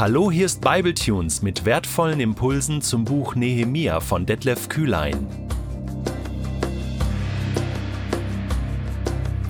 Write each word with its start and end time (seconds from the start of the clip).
Hallo, 0.00 0.30
hier 0.30 0.46
ist 0.46 0.62
Bibletunes 0.62 1.42
mit 1.42 1.66
wertvollen 1.66 2.20
Impulsen 2.20 2.80
zum 2.80 3.04
Buch 3.04 3.34
Nehemia 3.34 4.00
von 4.00 4.24
Detlef 4.24 4.70
Kühlein. 4.70 5.26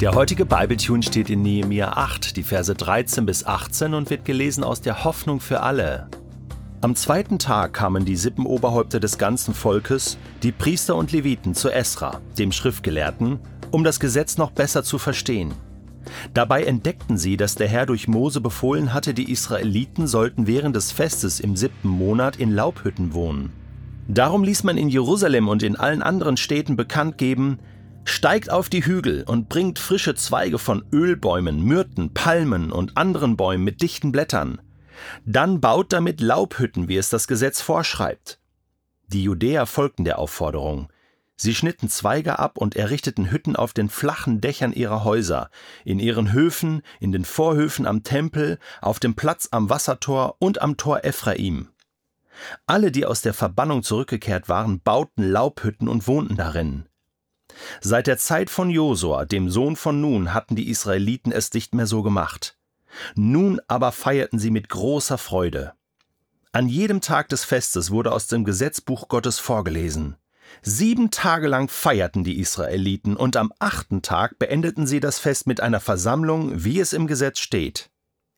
Der 0.00 0.12
heutige 0.12 0.44
Bibletune 0.46 1.04
steht 1.04 1.30
in 1.30 1.42
Nehemia 1.42 1.92
8, 1.92 2.36
die 2.36 2.42
Verse 2.42 2.74
13 2.74 3.26
bis 3.26 3.46
18 3.46 3.94
und 3.94 4.10
wird 4.10 4.24
gelesen 4.24 4.64
aus 4.64 4.80
der 4.80 5.04
Hoffnung 5.04 5.38
für 5.38 5.60
alle. 5.60 6.08
Am 6.80 6.96
zweiten 6.96 7.38
Tag 7.38 7.72
kamen 7.74 8.04
die 8.04 8.16
Sippenoberhäupter 8.16 8.98
des 8.98 9.18
ganzen 9.18 9.54
Volkes, 9.54 10.18
die 10.42 10.50
Priester 10.50 10.96
und 10.96 11.12
Leviten, 11.12 11.54
zu 11.54 11.70
Esra, 11.70 12.20
dem 12.40 12.50
Schriftgelehrten, 12.50 13.38
um 13.70 13.84
das 13.84 14.00
Gesetz 14.00 14.36
noch 14.36 14.50
besser 14.50 14.82
zu 14.82 14.98
verstehen. 14.98 15.54
Dabei 16.34 16.64
entdeckten 16.64 17.18
sie, 17.18 17.36
dass 17.36 17.54
der 17.54 17.68
Herr 17.68 17.86
durch 17.86 18.08
Mose 18.08 18.40
befohlen 18.40 18.94
hatte, 18.94 19.14
die 19.14 19.30
Israeliten 19.30 20.06
sollten 20.06 20.46
während 20.46 20.76
des 20.76 20.92
Festes 20.92 21.40
im 21.40 21.56
siebten 21.56 21.88
Monat 21.88 22.36
in 22.36 22.52
Laubhütten 22.52 23.14
wohnen. 23.14 23.52
Darum 24.08 24.42
ließ 24.42 24.64
man 24.64 24.76
in 24.76 24.88
Jerusalem 24.88 25.48
und 25.48 25.62
in 25.62 25.76
allen 25.76 26.02
anderen 26.02 26.36
Städten 26.36 26.76
bekannt 26.76 27.18
geben, 27.18 27.58
Steigt 28.04 28.50
auf 28.50 28.68
die 28.68 28.84
Hügel 28.84 29.24
und 29.24 29.48
bringt 29.48 29.78
frische 29.78 30.14
Zweige 30.14 30.58
von 30.58 30.84
Ölbäumen, 30.92 31.62
Myrten, 31.62 32.12
Palmen 32.12 32.72
und 32.72 32.96
anderen 32.96 33.36
Bäumen 33.36 33.64
mit 33.64 33.82
dichten 33.82 34.10
Blättern. 34.10 34.60
Dann 35.24 35.60
baut 35.60 35.92
damit 35.92 36.20
Laubhütten, 36.20 36.88
wie 36.88 36.96
es 36.96 37.08
das 37.08 37.28
Gesetz 37.28 37.60
vorschreibt. 37.60 38.40
Die 39.06 39.22
Judäer 39.22 39.66
folgten 39.66 40.04
der 40.04 40.18
Aufforderung. 40.18 40.88
Sie 41.42 41.54
schnitten 41.54 41.88
Zweige 41.88 42.38
ab 42.38 42.58
und 42.58 42.76
errichteten 42.76 43.30
Hütten 43.30 43.56
auf 43.56 43.72
den 43.72 43.88
flachen 43.88 44.42
Dächern 44.42 44.74
ihrer 44.74 45.04
Häuser, 45.04 45.48
in 45.86 45.98
ihren 45.98 46.32
Höfen, 46.32 46.82
in 47.00 47.12
den 47.12 47.24
Vorhöfen 47.24 47.86
am 47.86 48.02
Tempel, 48.02 48.58
auf 48.82 49.00
dem 49.00 49.14
Platz 49.14 49.48
am 49.50 49.70
Wassertor 49.70 50.36
und 50.38 50.60
am 50.60 50.76
Tor 50.76 51.02
Ephraim. 51.02 51.70
Alle, 52.66 52.92
die 52.92 53.06
aus 53.06 53.22
der 53.22 53.32
Verbannung 53.32 53.82
zurückgekehrt 53.82 54.50
waren, 54.50 54.82
bauten 54.82 55.30
Laubhütten 55.30 55.88
und 55.88 56.06
wohnten 56.06 56.36
darin. 56.36 56.84
Seit 57.80 58.06
der 58.06 58.18
Zeit 58.18 58.50
von 58.50 58.68
Josua, 58.68 59.24
dem 59.24 59.48
Sohn 59.48 59.76
von 59.76 59.98
Nun, 59.98 60.34
hatten 60.34 60.56
die 60.56 60.68
Israeliten 60.68 61.32
es 61.32 61.54
nicht 61.54 61.74
mehr 61.74 61.86
so 61.86 62.02
gemacht. 62.02 62.58
Nun 63.14 63.62
aber 63.66 63.92
feierten 63.92 64.38
sie 64.38 64.50
mit 64.50 64.68
großer 64.68 65.16
Freude. 65.16 65.72
An 66.52 66.68
jedem 66.68 67.00
Tag 67.00 67.30
des 67.30 67.44
Festes 67.44 67.90
wurde 67.90 68.12
aus 68.12 68.26
dem 68.26 68.44
Gesetzbuch 68.44 69.08
Gottes 69.08 69.38
vorgelesen. 69.38 70.16
Sieben 70.62 71.10
Tage 71.10 71.48
lang 71.48 71.68
feierten 71.68 72.24
die 72.24 72.38
Israeliten 72.38 73.16
und 73.16 73.36
am 73.36 73.52
achten 73.58 74.02
Tag 74.02 74.38
beendeten 74.38 74.86
sie 74.86 75.00
das 75.00 75.18
Fest 75.18 75.46
mit 75.46 75.60
einer 75.60 75.80
Versammlung, 75.80 76.64
wie 76.64 76.80
es 76.80 76.92
im 76.92 77.06
Gesetz 77.06 77.38
steht. 77.38 77.90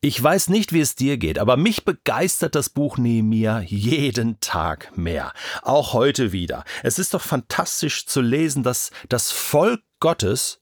Ich 0.05 0.21
weiß 0.21 0.49
nicht, 0.49 0.73
wie 0.73 0.81
es 0.81 0.97
dir 0.97 1.17
geht, 1.17 1.39
aber 1.39 1.57
mich 1.57 1.85
begeistert 1.85 2.57
das 2.57 2.71
Buch 2.71 2.99
Nehemia 2.99 3.61
jeden 3.61 4.41
Tag 4.41 4.97
mehr. 4.97 5.33
Auch 5.63 5.93
heute 5.93 6.33
wieder. 6.33 6.65
Es 6.83 6.99
ist 6.99 7.15
doch 7.15 7.23
fantastisch 7.23 8.07
zu 8.07 8.21
lesen, 8.21 8.65
dass 8.65 8.91
das 9.09 9.31
Volk 9.31 9.81
Gottes 10.01 10.61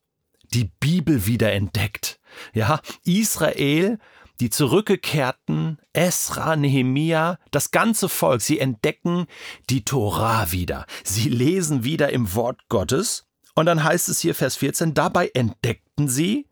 die 0.53 0.71
Bibel 0.79 1.27
wieder 1.27 1.53
entdeckt. 1.53 2.21
Ja, 2.53 2.81
Israel 3.05 3.99
die 4.41 4.51
zurückgekehrten, 4.51 5.79
Esra, 5.93 6.57
Nehemia, 6.57 7.39
das 7.51 7.71
ganze 7.71 8.09
Volk, 8.09 8.41
sie 8.41 8.59
entdecken 8.59 9.27
die 9.69 9.85
Torah 9.85 10.51
wieder. 10.51 10.87
Sie 11.05 11.29
lesen 11.29 11.85
wieder 11.85 12.11
im 12.11 12.35
Wort 12.35 12.69
Gottes. 12.69 13.27
Und 13.55 13.67
dann 13.67 13.85
heißt 13.85 14.09
es 14.09 14.21
hier 14.21 14.35
Vers 14.35 14.57
14, 14.57 14.95
dabei 14.95 15.31
entdeckten 15.35 16.09
sie, 16.09 16.49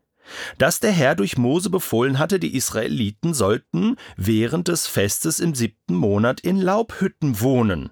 dass 0.59 0.79
der 0.79 0.91
Herr 0.91 1.15
durch 1.15 1.37
Mose 1.37 1.71
befohlen 1.71 2.19
hatte, 2.19 2.39
die 2.39 2.55
Israeliten 2.55 3.33
sollten 3.33 3.95
während 4.15 4.67
des 4.67 4.85
Festes 4.85 5.39
im 5.39 5.55
siebten 5.55 5.95
Monat 5.95 6.39
in 6.41 6.57
Laubhütten 6.57 7.41
wohnen. 7.41 7.89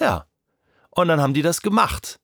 Ja, 0.00 0.26
und 0.90 1.06
dann 1.06 1.20
haben 1.20 1.34
die 1.34 1.42
das 1.42 1.62
gemacht. 1.62 2.18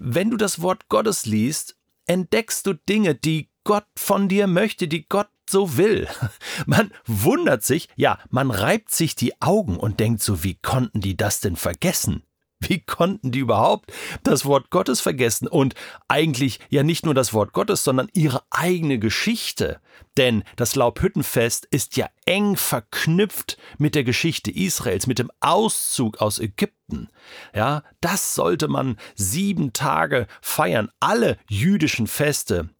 Wenn 0.00 0.30
du 0.30 0.36
das 0.36 0.60
Wort 0.60 0.88
Gottes 0.88 1.24
liest, 1.24 1.78
entdeckst 2.04 2.66
du 2.66 2.74
Dinge, 2.74 3.14
die 3.14 3.48
Gott 3.64 3.86
von 3.96 4.28
dir 4.28 4.46
möchte, 4.46 4.88
die 4.88 5.06
Gott 5.08 5.28
so 5.52 5.76
will. 5.76 6.08
Man 6.66 6.90
wundert 7.06 7.62
sich, 7.62 7.88
ja, 7.94 8.18
man 8.30 8.50
reibt 8.50 8.90
sich 8.90 9.14
die 9.14 9.40
Augen 9.40 9.76
und 9.76 10.00
denkt 10.00 10.22
so, 10.22 10.42
wie 10.42 10.54
konnten 10.54 11.00
die 11.00 11.16
das 11.16 11.40
denn 11.40 11.56
vergessen? 11.56 12.24
Wie 12.68 12.80
konnten 12.80 13.32
die 13.32 13.40
überhaupt 13.40 13.92
das 14.22 14.44
Wort 14.44 14.70
Gottes 14.70 15.00
vergessen 15.00 15.48
und 15.48 15.74
eigentlich 16.06 16.60
ja 16.70 16.82
nicht 16.82 17.04
nur 17.04 17.14
das 17.14 17.34
Wort 17.34 17.52
Gottes, 17.52 17.82
sondern 17.82 18.08
ihre 18.12 18.42
eigene 18.50 19.00
Geschichte? 19.00 19.80
Denn 20.16 20.44
das 20.56 20.76
Laubhüttenfest 20.76 21.66
ist 21.70 21.96
ja 21.96 22.08
eng 22.24 22.56
verknüpft 22.56 23.56
mit 23.78 23.94
der 23.94 24.04
Geschichte 24.04 24.50
Israels, 24.50 25.06
mit 25.06 25.18
dem 25.18 25.30
Auszug 25.40 26.20
aus 26.20 26.38
Ägypten. 26.38 27.08
Ja, 27.54 27.82
das 28.00 28.34
sollte 28.34 28.68
man 28.68 28.96
sieben 29.14 29.72
Tage 29.72 30.26
feiern. 30.40 30.90
Alle 31.00 31.38
jüdischen 31.48 32.06
Feste 32.06 32.70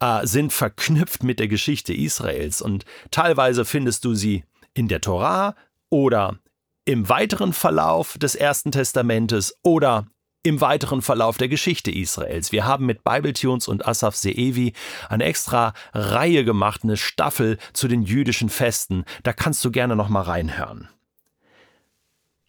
äh, 0.00 0.26
sind 0.26 0.52
verknüpft 0.52 1.22
mit 1.22 1.40
der 1.40 1.48
Geschichte 1.48 1.92
Israels 1.92 2.62
und 2.62 2.84
teilweise 3.10 3.64
findest 3.64 4.04
du 4.04 4.14
sie 4.14 4.44
in 4.74 4.88
der 4.88 5.00
Torah 5.00 5.54
oder 5.90 6.38
im 6.84 7.08
weiteren 7.08 7.52
Verlauf 7.52 8.16
des 8.18 8.34
Ersten 8.34 8.72
Testamentes 8.72 9.58
oder 9.62 10.06
im 10.42 10.60
weiteren 10.60 11.02
Verlauf 11.02 11.36
der 11.36 11.48
Geschichte 11.48 11.90
Israels. 11.90 12.52
Wir 12.52 12.64
haben 12.64 12.86
mit 12.86 13.04
Bibletunes 13.04 13.68
und 13.68 13.86
Asaf 13.86 14.14
Seevi 14.16 14.72
eine 15.08 15.24
extra 15.24 15.74
Reihe 15.92 16.44
gemacht, 16.44 16.82
eine 16.84 16.96
Staffel 16.96 17.58
zu 17.72 17.88
den 17.88 18.02
jüdischen 18.02 18.48
Festen. 18.48 19.04
Da 19.24 19.32
kannst 19.32 19.64
du 19.64 19.70
gerne 19.70 19.96
noch 19.96 20.08
mal 20.08 20.22
reinhören. 20.22 20.88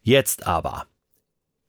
Jetzt 0.02 0.48
aber 0.48 0.86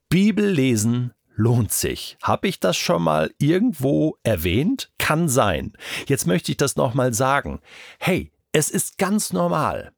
Bibel 0.08 0.48
lesen 0.48 1.12
lohnt 1.34 1.72
sich. 1.72 2.16
Habe 2.22 2.48
ich 2.48 2.60
das 2.60 2.76
schon 2.76 3.02
mal 3.02 3.32
irgendwo 3.38 4.16
erwähnt? 4.22 4.90
Kann 5.10 5.28
sein. 5.28 5.72
Jetzt 6.06 6.28
möchte 6.28 6.52
ich 6.52 6.56
das 6.56 6.76
nochmal 6.76 7.12
sagen. 7.12 7.58
Hey, 7.98 8.30
es 8.52 8.70
ist 8.70 8.96
ganz 8.96 9.32
normal, 9.32 9.90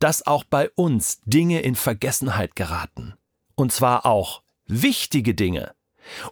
dass 0.00 0.26
auch 0.26 0.42
bei 0.42 0.68
uns 0.70 1.20
Dinge 1.24 1.60
in 1.60 1.76
Vergessenheit 1.76 2.56
geraten. 2.56 3.14
Und 3.54 3.70
zwar 3.70 4.04
auch 4.04 4.42
wichtige 4.66 5.36
Dinge. 5.36 5.76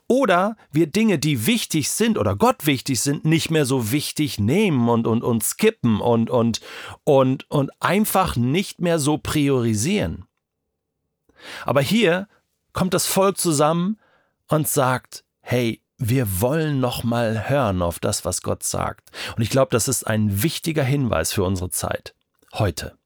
Oder 0.08 0.56
wir 0.72 0.88
Dinge, 0.88 1.20
die 1.20 1.46
wichtig 1.46 1.88
sind 1.88 2.18
oder 2.18 2.34
Gott 2.34 2.66
wichtig 2.66 3.00
sind, 3.00 3.24
nicht 3.24 3.52
mehr 3.52 3.64
so 3.64 3.92
wichtig 3.92 4.40
nehmen 4.40 4.88
und, 4.88 5.06
und, 5.06 5.22
und 5.22 5.44
skippen 5.44 6.00
und, 6.00 6.28
und, 6.28 6.60
und, 7.04 7.48
und 7.48 7.70
einfach 7.80 8.34
nicht 8.34 8.80
mehr 8.80 8.98
so 8.98 9.18
priorisieren. 9.18 10.24
Aber 11.64 11.80
hier 11.80 12.26
kommt 12.72 12.92
das 12.92 13.06
Volk 13.06 13.38
zusammen 13.38 14.00
und 14.48 14.66
sagt, 14.66 15.22
hey, 15.42 15.80
wir 15.98 16.40
wollen 16.40 16.80
noch 16.80 17.04
mal 17.04 17.48
hören 17.48 17.82
auf 17.82 17.98
das, 17.98 18.24
was 18.24 18.42
Gott 18.42 18.62
sagt. 18.62 19.10
Und 19.36 19.42
ich 19.42 19.50
glaube, 19.50 19.70
das 19.70 19.88
ist 19.88 20.06
ein 20.06 20.42
wichtiger 20.42 20.84
Hinweis 20.84 21.32
für 21.32 21.44
unsere 21.44 21.70
Zeit. 21.70 22.14
Heute, 22.52 22.96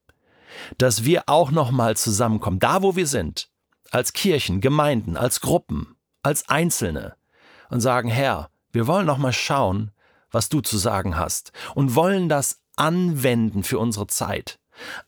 dass 0.78 1.04
wir 1.04 1.24
auch 1.26 1.50
noch 1.50 1.70
mal 1.70 1.96
zusammenkommen, 1.96 2.58
da 2.58 2.82
wo 2.82 2.96
wir 2.96 3.06
sind, 3.06 3.48
als 3.90 4.12
Kirchen, 4.12 4.60
Gemeinden, 4.60 5.16
als 5.16 5.40
Gruppen, 5.40 5.96
als 6.22 6.48
Einzelne. 6.48 7.14
Und 7.68 7.80
sagen, 7.80 8.08
Herr, 8.08 8.50
wir 8.72 8.86
wollen 8.86 9.06
noch 9.06 9.18
mal 9.18 9.32
schauen, 9.32 9.92
was 10.32 10.48
du 10.48 10.60
zu 10.60 10.76
sagen 10.76 11.16
hast. 11.16 11.52
Und 11.74 11.94
wollen 11.94 12.28
das 12.28 12.60
anwenden 12.76 13.62
für 13.62 13.78
unsere 13.78 14.08
Zeit. 14.08 14.58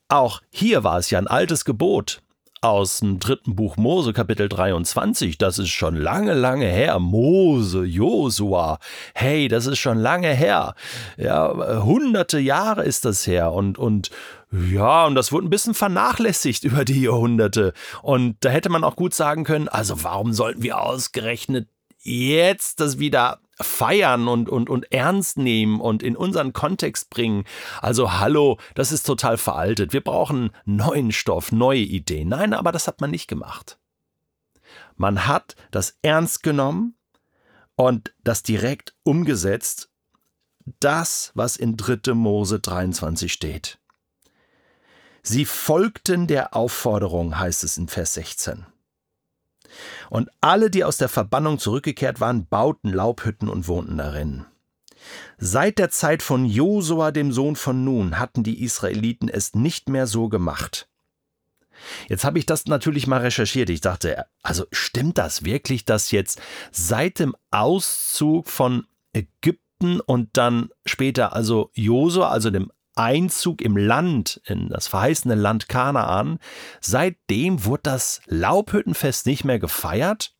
Auch 0.08 0.42
hier 0.50 0.84
war 0.84 0.98
es 0.98 1.10
ja 1.10 1.18
ein 1.18 1.26
altes 1.26 1.64
Gebot, 1.64 2.21
aus 2.62 3.00
dem 3.00 3.18
dritten 3.18 3.56
Buch 3.56 3.76
Mose, 3.76 4.12
Kapitel 4.12 4.48
23. 4.48 5.36
Das 5.36 5.58
ist 5.58 5.70
schon 5.70 5.96
lange, 5.96 6.32
lange 6.32 6.66
her. 6.66 7.00
Mose, 7.00 7.84
Josua. 7.84 8.78
Hey, 9.14 9.48
das 9.48 9.66
ist 9.66 9.80
schon 9.80 9.98
lange 9.98 10.32
her. 10.32 10.74
Ja, 11.16 11.82
hunderte 11.84 12.38
Jahre 12.38 12.84
ist 12.84 13.04
das 13.04 13.26
her. 13.26 13.52
Und, 13.52 13.78
und, 13.78 14.10
ja, 14.52 15.06
und 15.06 15.16
das 15.16 15.32
wurde 15.32 15.48
ein 15.48 15.50
bisschen 15.50 15.74
vernachlässigt 15.74 16.62
über 16.64 16.84
die 16.84 17.02
Jahrhunderte. 17.02 17.72
Und 18.00 18.36
da 18.40 18.50
hätte 18.50 18.70
man 18.70 18.84
auch 18.84 18.94
gut 18.94 19.12
sagen 19.12 19.42
können, 19.42 19.68
also 19.68 20.04
warum 20.04 20.32
sollten 20.32 20.62
wir 20.62 20.80
ausgerechnet 20.80 21.68
jetzt 22.02 22.80
das 22.80 22.98
wieder 22.98 23.40
feiern 23.60 24.28
und, 24.28 24.48
und, 24.48 24.68
und 24.68 24.90
ernst 24.92 25.38
nehmen 25.38 25.80
und 25.80 26.02
in 26.02 26.16
unseren 26.16 26.52
Kontext 26.52 27.10
bringen. 27.10 27.44
Also 27.80 28.12
hallo, 28.12 28.58
das 28.74 28.92
ist 28.92 29.04
total 29.04 29.38
veraltet. 29.38 29.92
Wir 29.92 30.02
brauchen 30.02 30.50
neuen 30.64 31.12
Stoff, 31.12 31.52
neue 31.52 31.80
Ideen. 31.80 32.28
Nein, 32.28 32.54
aber 32.54 32.72
das 32.72 32.86
hat 32.88 33.00
man 33.00 33.10
nicht 33.10 33.28
gemacht. 33.28 33.78
Man 34.96 35.26
hat 35.26 35.56
das 35.70 35.98
ernst 36.02 36.42
genommen 36.42 36.96
und 37.76 38.14
das 38.24 38.42
direkt 38.42 38.94
umgesetzt, 39.04 39.90
das, 40.80 41.32
was 41.34 41.56
in 41.56 41.76
3. 41.76 42.14
Mose 42.14 42.60
23 42.60 43.32
steht. 43.32 43.78
Sie 45.22 45.44
folgten 45.44 46.26
der 46.26 46.54
Aufforderung, 46.56 47.38
heißt 47.38 47.64
es 47.64 47.78
in 47.78 47.88
Vers 47.88 48.14
16. 48.14 48.66
Und 50.10 50.30
alle, 50.40 50.70
die 50.70 50.84
aus 50.84 50.96
der 50.96 51.08
Verbannung 51.08 51.58
zurückgekehrt 51.58 52.20
waren, 52.20 52.46
bauten 52.46 52.92
Laubhütten 52.92 53.48
und 53.48 53.68
wohnten 53.68 53.98
darin. 53.98 54.44
Seit 55.38 55.78
der 55.78 55.90
Zeit 55.90 56.22
von 56.22 56.44
Josua, 56.44 57.10
dem 57.10 57.32
Sohn 57.32 57.56
von 57.56 57.84
Nun, 57.84 58.18
hatten 58.18 58.42
die 58.42 58.62
Israeliten 58.62 59.28
es 59.28 59.54
nicht 59.54 59.88
mehr 59.88 60.06
so 60.06 60.28
gemacht. 60.28 60.88
Jetzt 62.08 62.24
habe 62.24 62.38
ich 62.38 62.46
das 62.46 62.66
natürlich 62.66 63.06
mal 63.06 63.20
recherchiert. 63.20 63.70
Ich 63.70 63.80
dachte, 63.80 64.26
also 64.42 64.66
stimmt 64.70 65.18
das 65.18 65.44
wirklich, 65.44 65.84
dass 65.84 66.12
jetzt 66.12 66.40
seit 66.70 67.18
dem 67.18 67.34
Auszug 67.50 68.48
von 68.48 68.86
Ägypten 69.12 70.00
und 70.00 70.36
dann 70.36 70.70
später 70.86 71.32
also 71.32 71.70
Josua, 71.74 72.30
also 72.30 72.50
dem 72.50 72.70
Einzug 72.94 73.62
im 73.62 73.76
Land, 73.76 74.40
in 74.44 74.68
das 74.68 74.88
verheißene 74.88 75.34
Land 75.34 75.68
Kanaan, 75.68 76.38
seitdem 76.80 77.64
wurde 77.64 77.82
das 77.84 78.20
Laubhüttenfest 78.26 79.26
nicht 79.26 79.44
mehr 79.44 79.58
gefeiert? 79.58 80.34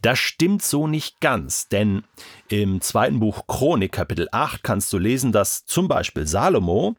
Das 0.00 0.18
stimmt 0.18 0.62
so 0.62 0.86
nicht 0.86 1.20
ganz, 1.20 1.68
denn 1.68 2.04
im 2.48 2.80
zweiten 2.80 3.20
Buch 3.20 3.46
Chronik 3.46 3.92
Kapitel 3.92 4.28
8 4.32 4.62
kannst 4.62 4.92
du 4.92 4.98
lesen, 4.98 5.32
dass 5.32 5.66
zum 5.66 5.86
Beispiel 5.86 6.26
Salomo 6.26 6.96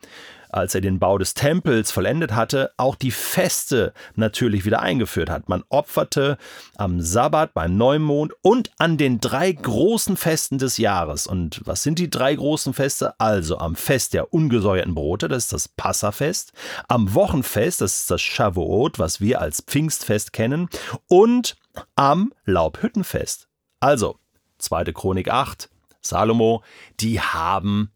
als 0.53 0.75
er 0.75 0.81
den 0.81 0.99
Bau 0.99 1.17
des 1.17 1.33
Tempels 1.33 1.91
vollendet 1.91 2.33
hatte, 2.33 2.71
auch 2.77 2.95
die 2.95 3.11
Feste 3.11 3.93
natürlich 4.15 4.65
wieder 4.65 4.81
eingeführt 4.81 5.29
hat. 5.29 5.49
Man 5.49 5.63
opferte 5.69 6.37
am 6.75 7.01
Sabbat, 7.01 7.53
beim 7.53 7.77
Neumond 7.77 8.33
und 8.41 8.71
an 8.77 8.97
den 8.97 9.19
drei 9.19 9.51
großen 9.51 10.17
Festen 10.17 10.57
des 10.57 10.77
Jahres. 10.77 11.27
Und 11.27 11.61
was 11.65 11.83
sind 11.83 11.99
die 11.99 12.09
drei 12.09 12.35
großen 12.35 12.73
Feste? 12.73 13.19
Also 13.19 13.57
am 13.57 13.75
Fest 13.75 14.13
der 14.13 14.33
ungesäuerten 14.33 14.95
Brote, 14.95 15.27
das 15.27 15.45
ist 15.45 15.53
das 15.53 15.67
Passafest, 15.67 16.53
am 16.87 17.13
Wochenfest, 17.13 17.81
das 17.81 18.01
ist 18.01 18.11
das 18.11 18.21
Shavuot, 18.21 18.99
was 18.99 19.21
wir 19.21 19.41
als 19.41 19.61
Pfingstfest 19.61 20.33
kennen, 20.33 20.69
und 21.07 21.55
am 21.95 22.33
Laubhüttenfest. 22.45 23.47
Also, 23.79 24.17
zweite 24.57 24.93
Chronik 24.93 25.29
8, 25.29 25.69
Salomo, 26.01 26.63
die 26.99 27.19
haben 27.21 27.91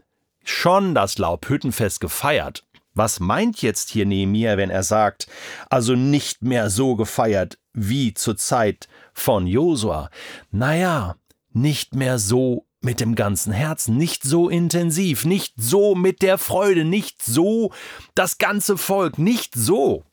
schon 0.46 0.96
das 0.96 1.18
Laubhüttenfest 1.18 2.00
gefeiert. 2.00 2.66
Was 2.94 3.20
meint 3.20 3.62
jetzt 3.62 3.90
hier 3.90 4.06
Nehemiah, 4.06 4.56
wenn 4.56 4.70
er 4.70 4.84
sagt, 4.84 5.28
also 5.70 5.96
nicht 5.96 6.44
mehr 6.44 6.70
so 6.70 6.96
gefeiert 6.96 7.58
wie 7.74 8.14
zur 8.14 8.38
Zeit 8.38 8.88
von 9.14 9.48
Josua? 9.48 10.10
Naja, 10.52 11.18
nicht 11.52 11.94
mehr 11.94 12.20
so 12.20 12.66
mit 12.82 13.02
dem 13.02 13.16
ganzen 13.16 13.52
Herzen, 13.52 13.98
nicht 13.98 14.24
so 14.24 14.48
intensiv, 14.48 15.26
nicht 15.26 15.56
so 15.58 15.96
mit 15.96 16.22
der 16.22 16.38
Freude, 16.38 16.86
nicht 16.86 17.22
so 17.24 17.74
das 18.14 18.38
ganze 18.38 18.78
Volk, 18.78 19.18
nicht 19.18 19.56
so. 19.56 20.06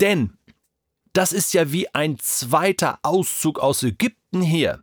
Denn 0.00 0.38
das 1.12 1.32
ist 1.32 1.52
ja 1.52 1.72
wie 1.72 1.92
ein 1.94 2.18
zweiter 2.18 3.00
Auszug 3.02 3.58
aus 3.58 3.82
Ägypten 3.82 4.40
hier. 4.40 4.82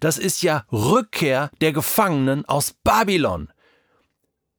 Das 0.00 0.16
ist 0.16 0.42
ja 0.42 0.64
Rückkehr 0.72 1.50
der 1.60 1.72
Gefangenen 1.72 2.46
aus 2.46 2.72
Babylon. 2.84 3.48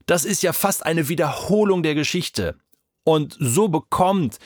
Das 0.06 0.26
ist 0.26 0.44
ja 0.44 0.54
fast 0.54 0.86
eine 0.86 1.10
Wiederholung 1.10 1.84
der 1.84 1.96
Geschichte. 1.96 2.56
Und 3.04 3.38
so 3.40 3.68
bekommt 3.68 4.40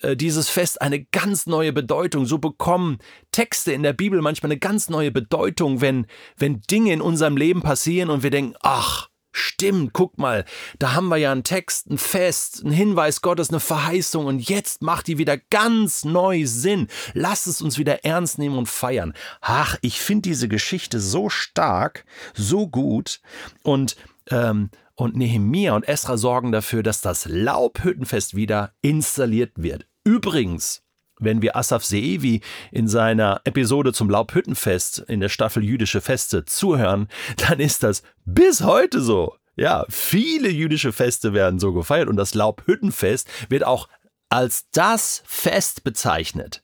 äh, 0.00 0.16
dieses 0.16 0.48
Fest 0.48 0.80
eine 0.82 1.04
ganz 1.04 1.46
neue 1.46 1.72
Bedeutung. 1.72 2.26
So 2.26 2.38
bekommen 2.38 2.98
Texte 3.32 3.72
in 3.72 3.82
der 3.82 3.92
Bibel 3.92 4.20
manchmal 4.20 4.50
eine 4.50 4.58
ganz 4.58 4.88
neue 4.88 5.10
Bedeutung, 5.10 5.80
wenn, 5.80 6.06
wenn 6.36 6.60
Dinge 6.62 6.92
in 6.92 7.00
unserem 7.00 7.36
Leben 7.36 7.62
passieren 7.62 8.10
und 8.10 8.22
wir 8.22 8.30
denken, 8.30 8.56
ach, 8.62 9.10
Stimmt, 9.32 9.92
guck 9.92 10.18
mal, 10.18 10.44
da 10.80 10.94
haben 10.94 11.06
wir 11.06 11.16
ja 11.16 11.30
einen 11.30 11.44
Text, 11.44 11.88
ein 11.88 11.98
Fest, 11.98 12.64
ein 12.64 12.72
Hinweis 12.72 13.22
Gottes, 13.22 13.50
eine 13.50 13.60
Verheißung 13.60 14.26
und 14.26 14.48
jetzt 14.48 14.82
macht 14.82 15.06
die 15.06 15.18
wieder 15.18 15.38
ganz 15.38 16.04
neu 16.04 16.46
Sinn. 16.46 16.88
Lass 17.14 17.46
es 17.46 17.62
uns 17.62 17.78
wieder 17.78 18.04
ernst 18.04 18.38
nehmen 18.38 18.58
und 18.58 18.68
feiern. 18.68 19.14
Ach, 19.40 19.76
ich 19.82 20.00
finde 20.00 20.22
diese 20.22 20.48
Geschichte 20.48 20.98
so 20.98 21.28
stark, 21.28 22.04
so 22.34 22.66
gut 22.66 23.20
und 23.62 23.94
ähm, 24.30 24.70
und 25.00 25.16
Nehemia 25.16 25.74
und 25.74 25.88
Esra 25.88 26.18
sorgen 26.18 26.52
dafür, 26.52 26.82
dass 26.82 27.00
das 27.00 27.24
Laubhüttenfest 27.24 28.36
wieder 28.36 28.74
installiert 28.82 29.52
wird. 29.56 29.86
Übrigens, 30.04 30.82
wenn 31.18 31.40
wir 31.40 31.56
Asaf 31.56 31.84
Seevi 31.84 32.42
in 32.70 32.86
seiner 32.86 33.40
Episode 33.44 33.94
zum 33.94 34.10
Laubhüttenfest 34.10 34.98
in 34.98 35.20
der 35.20 35.30
Staffel 35.30 35.64
Jüdische 35.64 36.02
Feste 36.02 36.44
zuhören, 36.44 37.08
dann 37.36 37.60
ist 37.60 37.82
das 37.82 38.02
bis 38.26 38.62
heute 38.62 39.00
so. 39.00 39.36
Ja, 39.56 39.86
viele 39.88 40.50
jüdische 40.50 40.92
Feste 40.92 41.32
werden 41.32 41.58
so 41.60 41.72
gefeiert 41.72 42.08
und 42.08 42.16
das 42.16 42.34
Laubhüttenfest 42.34 43.26
wird 43.48 43.64
auch 43.64 43.88
als 44.28 44.68
das 44.70 45.22
Fest 45.26 45.82
bezeichnet. 45.82 46.62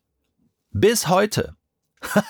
Bis 0.71 1.09
heute. 1.09 1.57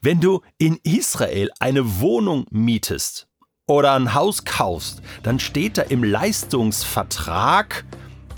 Wenn 0.00 0.20
du 0.20 0.42
in 0.56 0.78
Israel 0.84 1.50
eine 1.58 2.00
Wohnung 2.00 2.46
mietest, 2.50 3.27
oder 3.68 3.92
ein 3.92 4.14
Haus 4.14 4.44
kaufst, 4.44 5.02
dann 5.22 5.38
steht 5.38 5.78
da 5.78 5.82
im 5.82 6.02
Leistungsvertrag, 6.02 7.84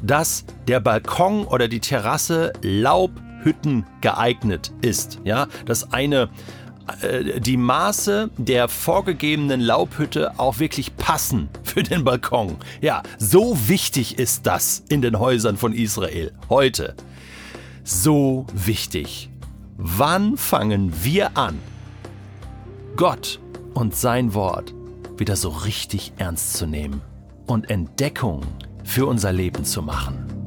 dass 0.03 0.45
der 0.69 0.81
Balkon 0.81 1.47
oder 1.47 1.69
die 1.69 1.81
Terrasse 1.81 2.53
Laubhütten 2.61 3.87
geeignet 4.03 4.73
ist. 4.83 5.21
Ja, 5.25 5.47
dass 5.65 5.93
eine 5.93 6.29
äh, 7.03 7.41
die 7.41 7.57
Maße 7.57 8.31
der 8.37 8.69
vorgegebenen 8.69 9.61
Laubhütte 9.61 10.39
auch 10.39 10.59
wirklich 10.59 10.97
passen 10.97 11.49
für 11.63 11.83
den 11.83 12.05
Balkon. 12.05 12.57
Ja, 12.81 13.03
so 13.19 13.57
wichtig 13.69 14.19
ist 14.19 14.47
das 14.47 14.83
in 14.89 15.01
den 15.01 15.19
Häusern 15.19 15.57
von 15.57 15.73
Israel 15.73 16.33
heute. 16.49 16.95
So 17.85 18.47
wichtig. 18.53 19.31
Wann 19.77 20.37
fangen 20.37 20.93
wir 21.03 21.37
an, 21.39 21.59
Gott 22.97 23.41
und 23.75 23.95
sein 23.95 24.35
Wort 24.35 24.75
wieder 25.21 25.37
so 25.37 25.51
richtig 25.51 26.13
ernst 26.17 26.55
zu 26.55 26.67
nehmen 26.67 27.03
und 27.47 27.71
Entdeckung 27.71 28.43
für 28.83 29.07
unser 29.07 29.33
Leben 29.33 29.65
zu 29.65 29.83
machen. 29.83 30.40